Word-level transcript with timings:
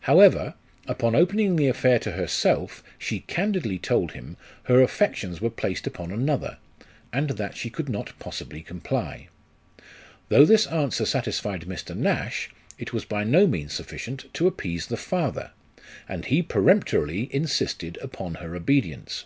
However, 0.00 0.52
upon 0.86 1.14
opening 1.14 1.56
the 1.56 1.66
affair 1.66 1.98
to 2.00 2.10
herself, 2.10 2.82
she 2.98 3.20
candidly 3.20 3.78
told 3.78 4.12
him 4.12 4.36
her 4.64 4.82
affections 4.82 5.40
were 5.40 5.48
placed 5.48 5.86
upon 5.86 6.12
another, 6.12 6.58
and 7.10 7.30
that 7.30 7.56
she 7.56 7.70
could 7.70 7.88
not 7.88 8.12
possibly 8.18 8.60
comply. 8.60 9.28
Though 10.28 10.44
this 10.44 10.66
answer 10.66 11.06
satisfied 11.06 11.62
Mr. 11.62 11.96
Nash, 11.96 12.50
it 12.78 12.92
was 12.92 13.06
by 13.06 13.24
no 13.24 13.46
means 13.46 13.72
sufficient 13.72 14.26
to 14.34 14.46
appease 14.46 14.88
the 14.88 14.98
father; 14.98 15.52
and 16.06 16.26
he 16.26 16.42
peremptorily 16.42 17.34
insisted 17.34 17.96
upon 18.02 18.34
her 18.34 18.54
obedience. 18.54 19.24